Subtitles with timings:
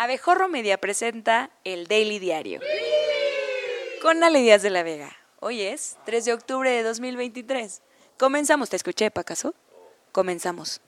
[0.00, 2.60] Abejorro Media presenta el Daily Diario.
[4.00, 5.16] Con Ale Díaz de la Vega.
[5.40, 7.82] Hoy es 3 de octubre de 2023.
[8.16, 8.70] Comenzamos.
[8.70, 9.56] ¿Te escuché, Pacaso?
[10.12, 10.80] Comenzamos.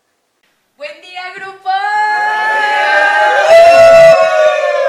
[0.76, 1.70] ¡Buen día, grupo!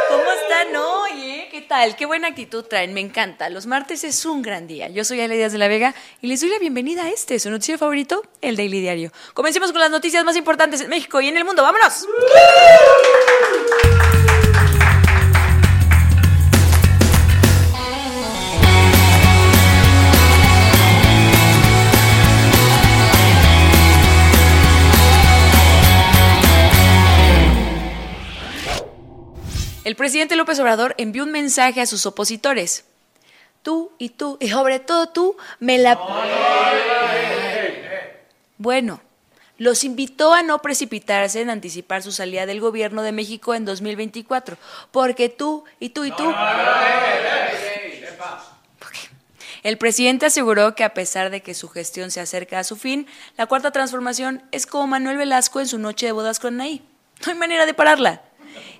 [0.10, 1.48] ¿Cómo están hoy, eh?
[1.50, 1.96] ¿Qué tal?
[1.96, 3.50] Qué buena actitud traen, me encanta.
[3.50, 4.88] Los martes es un gran día.
[4.90, 7.50] Yo soy Ale Díaz de la Vega y les doy la bienvenida a este, su
[7.50, 9.12] noticiero favorito, el Daily Diario.
[9.34, 11.64] Comencemos con las noticias más importantes en México y en el mundo.
[11.64, 12.06] ¡Vámonos!
[30.02, 32.86] Presidente López Obrador envió un mensaje a sus opositores.
[33.62, 35.96] Tú y tú, y sobre todo tú, me la...
[38.58, 39.00] Bueno,
[39.60, 44.58] los invitó a no precipitarse en anticipar su salida del gobierno de México en 2024,
[44.90, 46.34] porque tú y tú y tú...
[49.62, 53.06] El presidente aseguró que a pesar de que su gestión se acerca a su fin,
[53.38, 56.82] la cuarta transformación es como Manuel Velasco en su noche de bodas con Naí.
[57.24, 58.24] No hay manera de pararla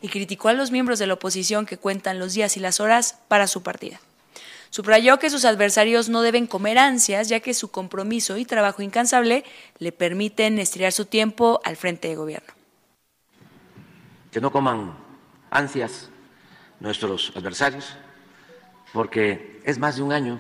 [0.02, 3.18] y criticó a los miembros de la oposición que cuentan los días y las horas
[3.28, 4.00] para su partida.
[4.70, 9.44] Subrayó que sus adversarios no deben comer ansias, ya que su compromiso y trabajo incansable
[9.80, 12.54] le permiten estirar su tiempo al frente de gobierno.
[14.32, 14.94] Que no coman
[15.50, 16.10] ansias
[16.80, 17.98] nuestros adversarios,
[18.94, 20.40] porque es más de un año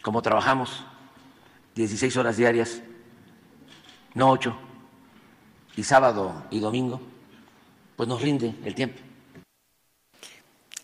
[0.00, 0.84] como trabajamos,
[1.74, 2.82] 16 horas diarias,
[4.12, 4.54] no 8,
[5.76, 7.00] y sábado y domingo
[7.96, 9.00] pues nos rinde el tiempo.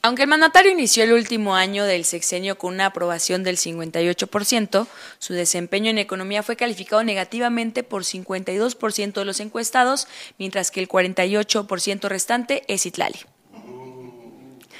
[0.03, 4.87] Aunque el mandatario inició el último año del sexenio con una aprobación del 58%,
[5.19, 10.89] su desempeño en economía fue calificado negativamente por 52% de los encuestados, mientras que el
[10.89, 13.19] 48% restante es Itlali.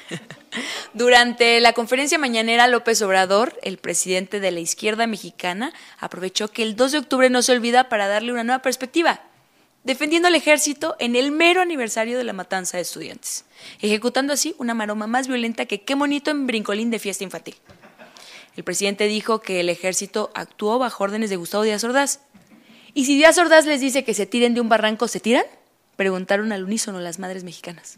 [0.95, 6.75] Durante la conferencia mañanera, López Obrador, el presidente de la izquierda mexicana, aprovechó que el
[6.75, 9.21] 2 de octubre no se olvida para darle una nueva perspectiva
[9.83, 13.45] defendiendo al ejército en el mero aniversario de la matanza de estudiantes,
[13.81, 17.55] ejecutando así una maroma más violenta que qué monito en brincolín de fiesta infantil.
[18.55, 22.19] El presidente dijo que el ejército actuó bajo órdenes de Gustavo Díaz Ordaz.
[22.93, 25.45] ¿Y si Díaz Ordaz les dice que se tiren de un barranco, se tiran?
[25.95, 27.97] Preguntaron al unísono las madres mexicanas.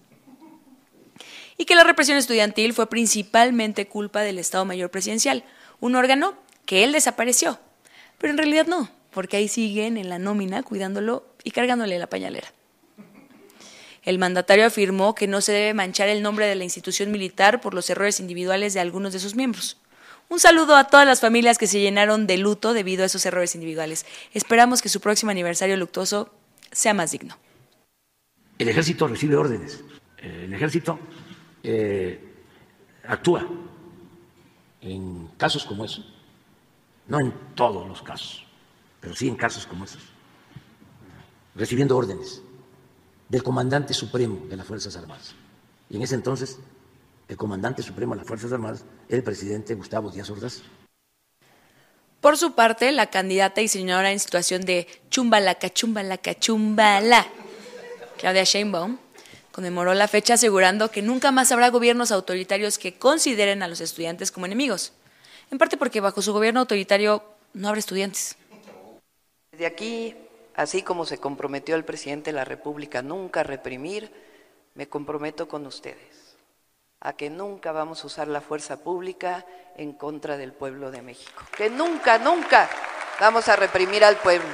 [1.57, 5.43] Y que la represión estudiantil fue principalmente culpa del Estado Mayor Presidencial,
[5.79, 7.59] un órgano que él desapareció.
[8.19, 12.47] Pero en realidad no, porque ahí siguen en la nómina cuidándolo y cargándole la pañalera.
[14.03, 17.73] El mandatario afirmó que no se debe manchar el nombre de la institución militar por
[17.73, 19.77] los errores individuales de algunos de sus miembros.
[20.29, 23.55] Un saludo a todas las familias que se llenaron de luto debido a esos errores
[23.55, 24.05] individuales.
[24.33, 26.33] Esperamos que su próximo aniversario luctuoso
[26.71, 27.37] sea más digno.
[28.57, 29.83] El ejército recibe órdenes.
[30.17, 30.99] El ejército
[31.61, 32.19] eh,
[33.07, 33.47] actúa
[34.81, 36.13] en casos como esos.
[37.07, 38.45] No en todos los casos,
[38.99, 40.12] pero sí en casos como esos
[41.55, 42.41] recibiendo órdenes
[43.29, 45.35] del comandante supremo de las Fuerzas Armadas.
[45.89, 46.57] Y en ese entonces,
[47.27, 50.61] el comandante supremo de las Fuerzas Armadas era el presidente Gustavo Díaz Ordaz.
[52.21, 57.27] Por su parte, la candidata y señora en situación de chumbalaca, chumbalaca, chumbala,
[58.17, 58.97] Claudia Sheinbaum,
[59.51, 64.31] conmemoró la fecha asegurando que nunca más habrá gobiernos autoritarios que consideren a los estudiantes
[64.31, 64.93] como enemigos,
[65.51, 68.37] en parte porque bajo su gobierno autoritario no habrá estudiantes.
[69.51, 70.15] De aquí
[70.55, 74.11] así como se comprometió el presidente de la República nunca a reprimir,
[74.75, 76.23] me comprometo con ustedes
[77.03, 81.43] a que nunca vamos a usar la fuerza pública en contra del pueblo de México.
[81.55, 82.69] Que nunca, nunca
[83.19, 84.47] vamos a reprimir al pueblo.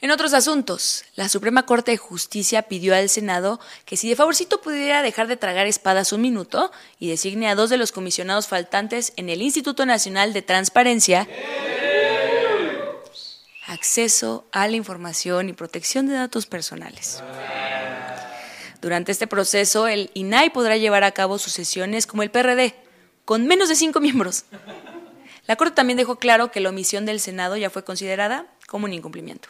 [0.00, 4.60] En otros asuntos, la Suprema Corte de Justicia pidió al Senado que si de favorcito
[4.62, 9.12] pudiera dejar de tragar espadas un minuto y designe a dos de los comisionados faltantes
[9.16, 11.28] en el Instituto Nacional de Transparencia
[13.68, 17.22] acceso a la información y protección de datos personales.
[18.80, 22.74] Durante este proceso, el INAI podrá llevar a cabo sus sesiones como el PRD,
[23.24, 24.44] con menos de cinco miembros.
[25.46, 28.92] La Corte también dejó claro que la omisión del Senado ya fue considerada como un
[28.92, 29.48] incumplimiento.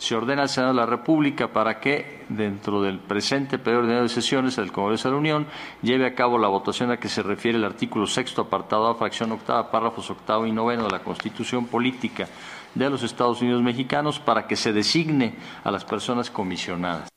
[0.00, 4.56] Se ordena al Senado de la República para que, dentro del presente periodo de sesiones
[4.56, 5.46] del Congreso de la Unión,
[5.82, 9.30] lleve a cabo la votación a que se refiere el artículo sexto, apartado A, fracción
[9.30, 12.26] octava, párrafos octavo y noveno de la Constitución Política
[12.74, 17.10] de los Estados Unidos mexicanos para que se designe a las personas comisionadas.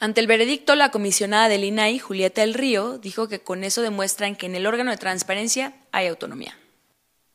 [0.00, 4.34] Ante el veredicto, la comisionada del INAI, Julieta El Río, dijo que con eso demuestran
[4.34, 6.58] que en el órgano de transparencia hay autonomía.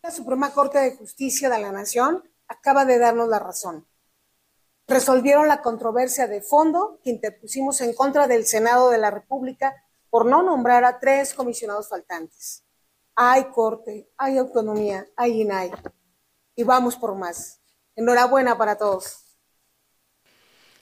[0.02, 3.86] La Suprema Corte de Justicia de la Nación acaba de darnos la razón.
[4.88, 10.26] Resolvieron la controversia de fondo que interpusimos en contra del Senado de la República por
[10.26, 12.64] no nombrar a tres comisionados faltantes.
[13.16, 15.72] Hay corte, hay autonomía, hay INAI.
[16.56, 17.60] Y vamos por más.
[17.96, 19.20] Enhorabuena para todos.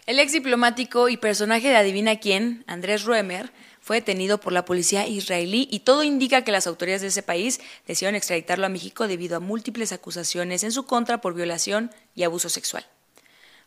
[0.05, 5.07] El ex diplomático y personaje de Adivina quién, Andrés Ruemer, fue detenido por la policía
[5.07, 9.37] israelí y todo indica que las autoridades de ese país decidieron extraditarlo a México debido
[9.37, 12.85] a múltiples acusaciones en su contra por violación y abuso sexual.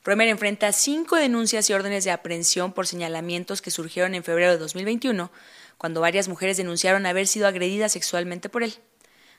[0.05, 4.59] Ruemer enfrenta cinco denuncias y órdenes de aprehensión por señalamientos que surgieron en febrero de
[4.59, 5.31] 2021,
[5.79, 8.75] cuando varias mujeres denunciaron haber sido agredidas sexualmente por él.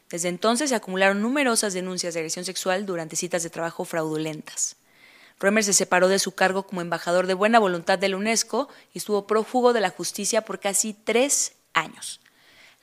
[0.09, 4.77] Desde entonces se acumularon numerosas denuncias de agresión sexual durante citas de trabajo fraudulentas.
[5.39, 8.97] Römer se separó de su cargo como embajador de buena voluntad de la UNESCO y
[8.97, 12.21] estuvo prófugo de la justicia por casi tres años.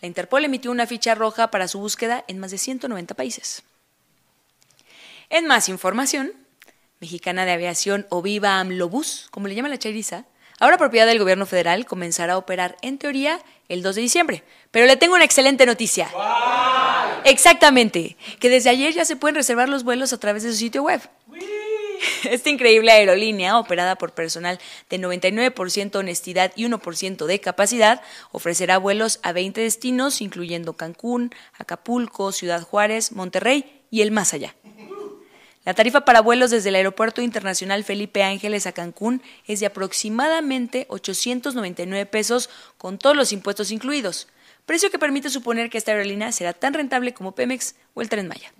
[0.00, 3.62] La Interpol emitió una ficha roja para su búsqueda en más de 190 países.
[5.30, 6.32] En más información,
[7.02, 10.24] Mexicana de Aviación o Viva AMLOBUS, como le llama la chairiza,
[10.60, 14.44] ahora propiedad del gobierno federal, comenzará a operar en teoría el 2 de diciembre.
[14.70, 16.08] Pero le tengo una excelente noticia.
[17.24, 20.84] Exactamente, que desde ayer ya se pueden reservar los vuelos a través de su sitio
[20.84, 21.00] web.
[22.22, 28.00] Esta increíble aerolínea, operada por personal de 99% honestidad y 1% de capacidad,
[28.30, 34.54] ofrecerá vuelos a 20 destinos, incluyendo Cancún, Acapulco, Ciudad Juárez, Monterrey y el más allá.
[35.64, 40.86] La tarifa para vuelos desde el Aeropuerto Internacional Felipe Ángeles a Cancún es de aproximadamente
[40.88, 44.26] 899 pesos con todos los impuestos incluidos,
[44.66, 48.26] precio que permite suponer que esta aerolínea será tan rentable como Pemex o el Tren
[48.26, 48.52] Maya.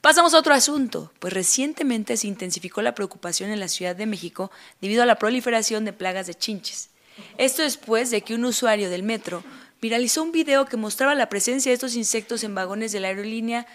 [0.00, 4.50] Pasamos a otro asunto, pues recientemente se intensificó la preocupación en la Ciudad de México
[4.80, 6.90] debido a la proliferación de plagas de chinches.
[7.36, 9.42] Esto después de que un usuario del metro
[9.80, 13.66] viralizó un video que mostraba la presencia de estos insectos en vagones de la aerolínea,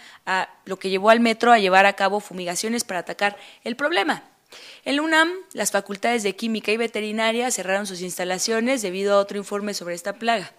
[0.64, 4.24] lo que llevó al metro a llevar a cabo fumigaciones para atacar el problema.
[4.84, 9.74] En UNAM, las facultades de Química y Veterinaria cerraron sus instalaciones debido a otro informe
[9.74, 10.52] sobre esta plaga.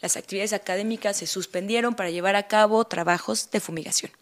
[0.00, 4.12] Las actividades académicas se suspendieron para llevar a cabo trabajos de fumigación.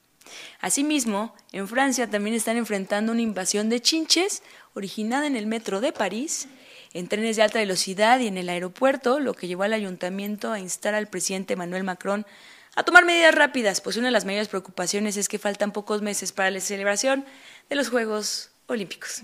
[0.60, 4.42] Asimismo, en Francia también están enfrentando una invasión de chinches
[4.74, 6.48] originada en el metro de París,
[6.92, 10.58] en trenes de alta velocidad y en el aeropuerto, lo que llevó al ayuntamiento a
[10.58, 12.26] instar al presidente Emmanuel Macron
[12.76, 16.32] a tomar medidas rápidas, pues una de las mayores preocupaciones es que faltan pocos meses
[16.32, 17.24] para la celebración
[17.68, 19.22] de los Juegos Olímpicos.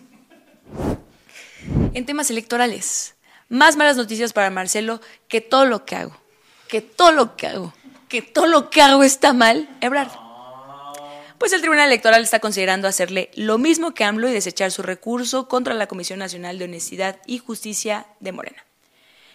[1.94, 3.14] En temas electorales,
[3.48, 6.20] más malas noticias para Marcelo que todo lo que hago,
[6.68, 7.74] que todo lo que hago,
[8.08, 10.25] que todo lo que hago está mal, Ebrard
[11.38, 15.48] pues el Tribunal Electoral está considerando hacerle lo mismo que AMLO y desechar su recurso
[15.48, 18.64] contra la Comisión Nacional de Honestidad y Justicia de Morena.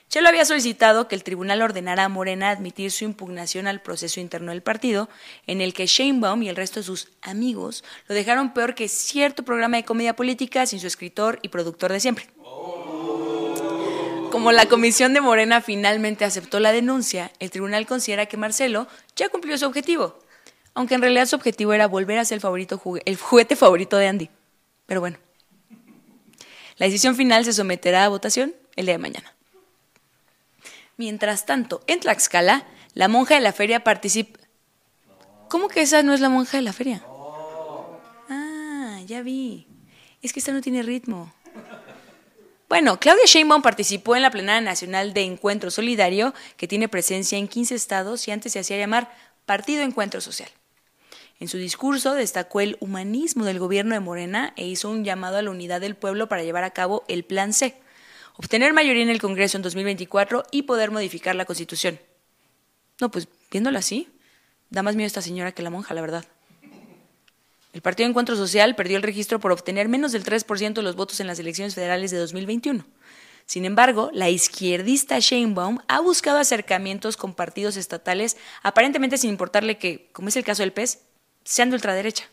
[0.10, 4.52] Chelo había solicitado que el tribunal ordenara a Morena admitir su impugnación al proceso interno
[4.52, 5.08] del partido,
[5.48, 9.44] en el que Sheinbaum y el resto de sus amigos lo dejaron peor que cierto
[9.44, 12.28] programa de comedia política sin su escritor y productor de siempre.
[14.32, 19.30] Como la comisión de Morena finalmente aceptó la denuncia, el tribunal considera que Marcelo ya
[19.30, 20.20] cumplió su objetivo,
[20.74, 24.08] aunque en realidad su objetivo era volver a ser el, favorito el juguete favorito de
[24.08, 24.30] Andy.
[24.86, 25.18] Pero bueno,
[26.78, 29.36] la decisión final se someterá a votación el día de mañana.
[30.98, 34.40] Mientras tanto, en Tlaxcala, la monja de la feria participa...
[35.50, 37.04] ¿Cómo que esa no es la monja de la feria?
[38.30, 39.68] Ah, ya vi.
[40.22, 41.34] Es que esta no tiene ritmo.
[42.70, 47.50] Bueno, Claudia Sheinbaum participó en la plenaria nacional de Encuentro Solidario, que tiene presencia en
[47.50, 49.14] 15 estados y antes se hacía llamar
[49.46, 50.50] Partido Encuentro Social.
[51.42, 55.42] En su discurso destacó el humanismo del gobierno de Morena e hizo un llamado a
[55.42, 57.76] la unidad del pueblo para llevar a cabo el Plan C,
[58.36, 62.00] obtener mayoría en el Congreso en 2024 y poder modificar la Constitución.
[63.00, 64.08] No, pues viéndola así,
[64.70, 66.26] da más miedo esta señora que la monja, la verdad.
[67.74, 71.22] El Partido Encuentro Social perdió el registro por obtener menos del 3% de los votos
[71.22, 72.86] en las elecciones federales de 2021.
[73.48, 80.12] Sin embargo, la izquierdista Sheinbaum ha buscado acercamientos con partidos estatales, aparentemente sin importarle que,
[80.12, 81.00] como es el caso del PES,
[81.44, 82.26] sean de ultraderecha.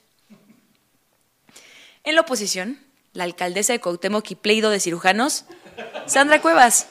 [2.05, 2.81] En la oposición,
[3.13, 5.45] la alcaldesa de Cuauhtémoc y de Cirujanos,
[6.07, 6.89] Sandra Cuevas,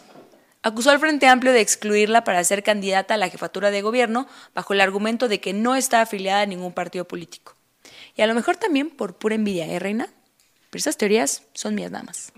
[0.62, 4.74] acusó al Frente Amplio de excluirla para ser candidata a la jefatura de gobierno bajo
[4.74, 7.56] el argumento de que no está afiliada a ningún partido político.
[8.16, 10.10] Y a lo mejor también por pura envidia, ¿eh, Reina?
[10.70, 12.34] Pero esas teorías son mías nada más.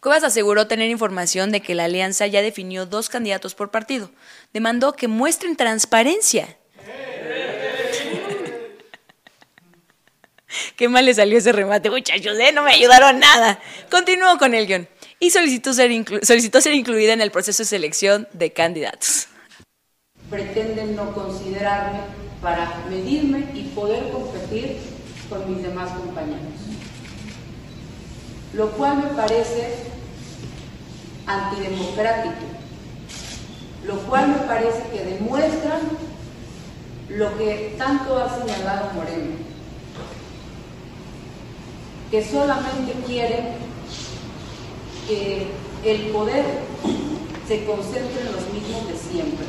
[0.00, 4.10] Cuevas aseguró tener información de que la alianza ya definió dos candidatos por partido.
[4.52, 6.56] Demandó que muestren transparencia
[10.76, 12.52] Qué mal le salió ese remate, muchachos, ¿eh?
[12.52, 13.60] No me ayudaron nada.
[13.90, 14.88] Continuó con el guion
[15.18, 15.90] y solicitó ser,
[16.22, 19.28] solicitó ser incluida en el proceso de selección de candidatos.
[20.30, 22.00] Pretenden no considerarme
[22.40, 24.78] para medirme y poder competir
[25.28, 26.40] con mis demás compañeros.
[28.52, 29.74] lo cual me parece
[31.26, 32.46] antidemocrático,
[33.84, 35.78] lo cual me parece que demuestra
[37.08, 39.36] lo que tanto ha señalado Moreno,
[42.10, 43.54] que solamente quiere
[45.06, 45.46] que
[45.84, 46.44] el poder
[47.46, 49.46] se concentre en los mismos de siempre.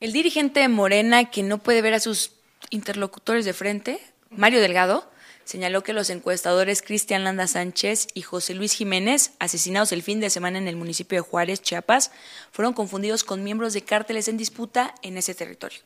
[0.00, 2.32] El dirigente de Morena, que no puede ver a sus
[2.70, 5.08] interlocutores de frente, Mario Delgado,
[5.44, 10.30] señaló que los encuestadores Cristian Landa Sánchez y José Luis Jiménez, asesinados el fin de
[10.30, 12.10] semana en el municipio de Juárez, Chiapas,
[12.50, 15.80] fueron confundidos con miembros de cárteles en disputa en ese territorio.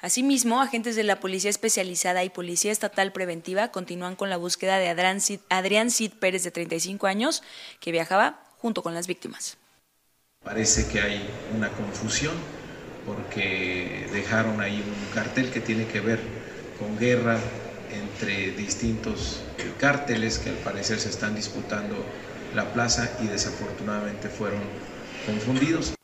[0.00, 4.88] Asimismo, agentes de la Policía Especializada y Policía Estatal Preventiva continúan con la búsqueda de
[4.88, 5.20] Adrián
[5.90, 7.42] Cid, Pérez, de 35 años,
[7.80, 9.56] que viajaba junto con las víctimas.
[10.44, 12.34] Parece que hay una confusión
[13.04, 16.20] porque dejaron ahí un cartel que tiene que ver
[16.78, 17.38] con guerra
[17.90, 19.40] entre distintos
[19.78, 21.96] cárteles que al parecer se están disputando
[22.54, 24.60] la plaza y desafortunadamente fueron
[25.26, 25.97] confundidos.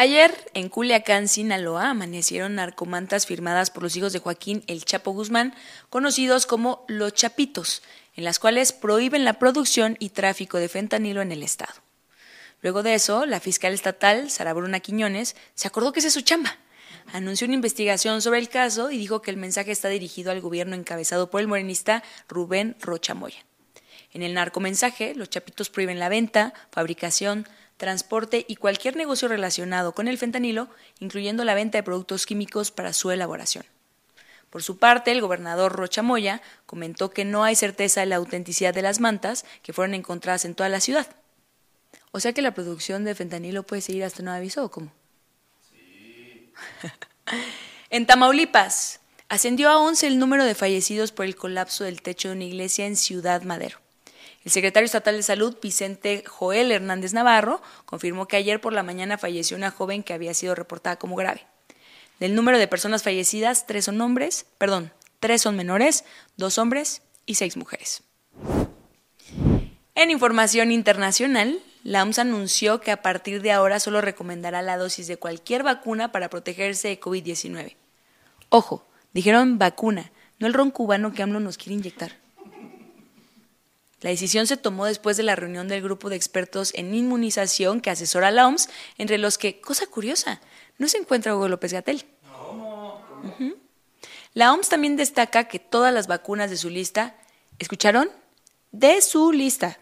[0.00, 5.54] Ayer, en Culiacán, Sinaloa, amanecieron narcomantas firmadas por los hijos de Joaquín El Chapo Guzmán,
[5.90, 7.82] conocidos como Los Chapitos,
[8.16, 11.74] en las cuales prohíben la producción y tráfico de fentanilo en el Estado.
[12.62, 16.22] Luego de eso, la fiscal estatal, Sara Bruna Quiñones, se acordó que esa es su
[16.22, 16.56] chamba
[17.12, 20.76] anunció una investigación sobre el caso y dijo que el mensaje está dirigido al gobierno
[20.76, 23.44] encabezado por el morenista Rubén Rocha Moya.
[24.12, 27.46] En el narcomensaje, los chapitos prohíben la venta, fabricación,
[27.80, 30.68] transporte y cualquier negocio relacionado con el fentanilo,
[31.00, 33.64] incluyendo la venta de productos químicos para su elaboración.
[34.50, 38.74] Por su parte, el gobernador Rocha Moya comentó que no hay certeza de la autenticidad
[38.74, 41.08] de las mantas que fueron encontradas en toda la ciudad.
[42.12, 44.92] O sea que la producción de fentanilo puede seguir hasta nuevo aviso o cómo?
[47.90, 52.34] en Tamaulipas, ascendió a 11 el número de fallecidos por el colapso del techo de
[52.34, 53.78] una iglesia en Ciudad Madero.
[54.44, 59.18] El secretario estatal de Salud, Vicente Joel Hernández Navarro, confirmó que ayer por la mañana
[59.18, 61.46] falleció una joven que había sido reportada como grave.
[62.20, 66.04] Del número de personas fallecidas, tres son hombres, perdón, tres son menores,
[66.36, 68.02] dos hombres y seis mujeres.
[69.94, 75.06] En información internacional, la OMS anunció que a partir de ahora solo recomendará la dosis
[75.06, 77.76] de cualquier vacuna para protegerse de COVID-19.
[78.48, 82.12] Ojo, dijeron vacuna, no el ron cubano que AMLO nos quiere inyectar.
[84.00, 87.90] La decisión se tomó después de la reunión del grupo de expertos en inmunización que
[87.90, 90.40] asesora la OMS, entre los que, cosa curiosa,
[90.78, 92.04] no se encuentra Hugo López Gatel.
[94.32, 97.16] La OMS también destaca que todas las vacunas de su lista,
[97.58, 98.08] ¿escucharon?
[98.72, 99.78] De su lista,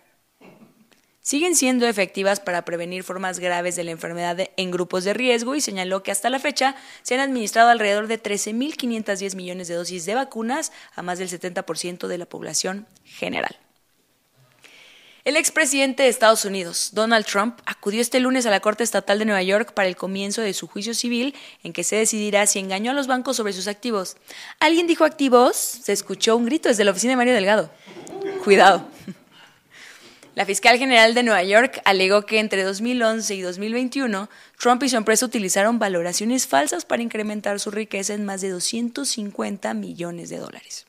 [1.29, 5.61] siguen siendo efectivas para prevenir formas graves de la enfermedad en grupos de riesgo y
[5.61, 10.15] señaló que hasta la fecha se han administrado alrededor de 13.510 millones de dosis de
[10.15, 13.68] vacunas a más del 70% de la población general.
[15.29, 19.27] El expresidente de Estados Unidos, Donald Trump, acudió este lunes a la Corte Estatal de
[19.27, 22.93] Nueva York para el comienzo de su juicio civil en que se decidirá si engañó
[22.93, 24.17] a los bancos sobre sus activos.
[24.59, 25.55] ¿Alguien dijo activos?
[25.55, 27.71] Se escuchó un grito desde la oficina de Mario Delgado.
[28.43, 28.89] Cuidado.
[30.35, 34.97] La fiscal general de Nueva York alegó que entre 2011 y 2021 Trump y su
[34.97, 40.88] empresa utilizaron valoraciones falsas para incrementar su riqueza en más de 250 millones de dólares.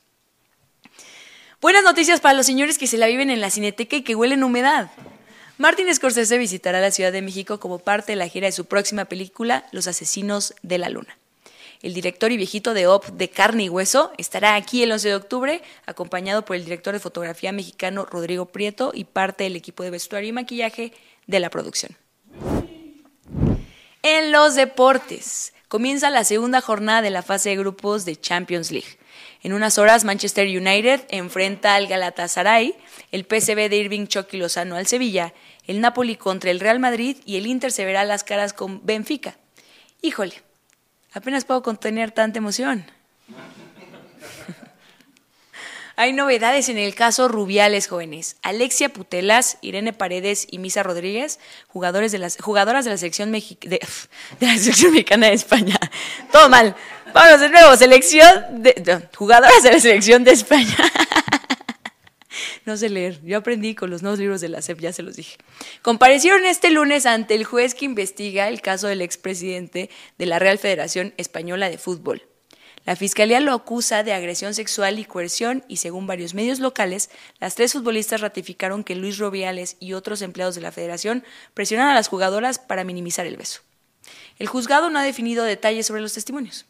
[1.60, 4.44] Buenas noticias para los señores que se la viven en la cineteca y que huelen
[4.44, 4.90] humedad.
[5.58, 9.04] Martin Scorsese visitará la Ciudad de México como parte de la gira de su próxima
[9.04, 11.18] película Los Asesinos de la Luna.
[11.82, 15.14] El director y viejito de OP de carne y hueso estará aquí el 11 de
[15.14, 19.90] octubre, acompañado por el director de fotografía mexicano Rodrigo Prieto y parte del equipo de
[19.90, 20.94] vestuario y maquillaje
[21.26, 21.94] de la producción.
[24.02, 28.99] En los deportes, comienza la segunda jornada de la fase de grupos de Champions League.
[29.42, 32.74] En unas horas, Manchester United enfrenta al Galatasaray,
[33.12, 35.32] el PSV de Irving Chucky Lozano al Sevilla,
[35.66, 39.36] el Napoli contra el Real Madrid y el Inter se verá las caras con Benfica.
[40.02, 40.34] Híjole,
[41.12, 42.84] Apenas puedo contener tanta emoción.
[46.00, 48.38] Hay novedades en el caso Rubiales jóvenes.
[48.40, 51.38] Alexia Putelas, Irene Paredes y Misa Rodríguez,
[51.68, 53.30] jugadores de las, jugadoras de la, selección
[54.90, 55.78] mexicana de España.
[56.32, 56.74] Todo mal.
[57.12, 60.74] Vamos de nuevo, selección de, jugadoras de la selección de España.
[62.64, 63.20] No sé leer.
[63.24, 65.36] Yo aprendí con los nuevos libros de la SEP, ya se los dije.
[65.82, 70.58] Comparecieron este lunes ante el juez que investiga el caso del expresidente de la Real
[70.58, 72.22] Federación Española de Fútbol.
[72.86, 77.54] La fiscalía lo acusa de agresión sexual y coerción y según varios medios locales, las
[77.54, 82.08] tres futbolistas ratificaron que Luis Robiales y otros empleados de la federación presionaron a las
[82.08, 83.60] jugadoras para minimizar el beso.
[84.38, 86.64] El juzgado no ha definido detalles sobre los testimonios.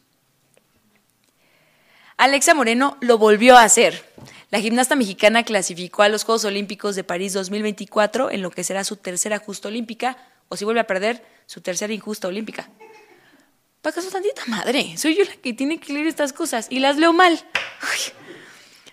[2.17, 4.05] Alexa Moreno lo volvió a hacer.
[4.51, 8.83] La gimnasta mexicana clasificó a los Juegos Olímpicos de París 2024 en lo que será
[8.83, 10.17] su tercera justa olímpica,
[10.49, 12.69] o si vuelve a perder, su tercera injusta olímpica.
[13.81, 14.95] ¿Para acaso tantita madre?
[14.97, 17.43] Soy yo la que tiene que leer estas cosas y las leo mal.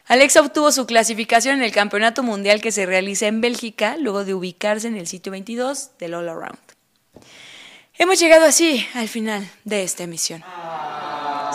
[0.06, 4.32] Alexa obtuvo su clasificación en el Campeonato Mundial que se realiza en Bélgica luego de
[4.32, 6.58] ubicarse en el sitio 22 del All Around.
[7.98, 10.42] Hemos llegado así al final de esta emisión.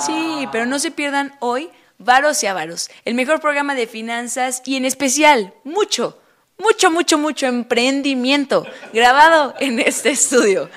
[0.05, 4.75] Sí, pero no se pierdan hoy Varos y Avaros, el mejor programa de finanzas y
[4.75, 6.19] en especial mucho,
[6.59, 10.69] mucho, mucho, mucho emprendimiento grabado en este estudio.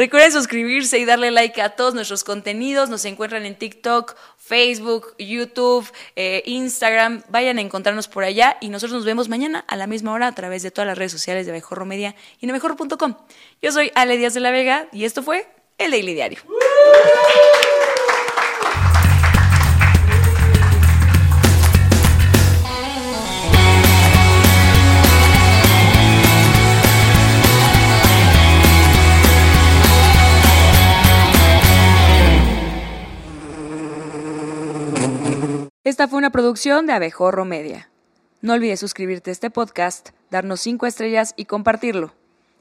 [0.00, 2.88] Recuerden suscribirse y darle like a todos nuestros contenidos.
[2.88, 7.22] Nos encuentran en TikTok, Facebook, YouTube, eh, Instagram.
[7.28, 10.34] Vayan a encontrarnos por allá y nosotros nos vemos mañana a la misma hora a
[10.34, 13.18] través de todas las redes sociales de Mejorro Media y de.
[13.60, 16.38] Yo soy Ale Díaz de la Vega y esto fue El Daily Diario.
[35.90, 37.90] Esta fue una producción de Abejorro Media.
[38.42, 42.14] No olvides suscribirte a este podcast, darnos 5 estrellas y compartirlo.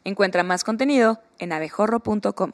[0.04, 2.54] Encuentra más contenido en abejorro.com.